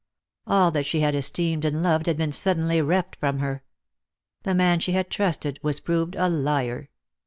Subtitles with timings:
[0.47, 3.61] All that she had esteemed and loved had been suddenly reft from her.
[4.41, 6.89] The man she had trusted was proved a liar.